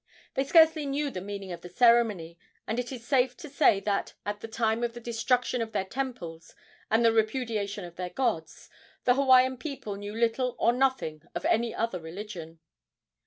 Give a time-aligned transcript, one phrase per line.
[0.33, 4.15] They scarcely knew the meaning of the ceremony, and it is safe to say that,
[4.25, 6.55] at the time of the destruction of their temples
[6.89, 8.67] and the repudiation of their gods,
[9.03, 12.57] the Hawaiian people knew little or nothing of any other religion.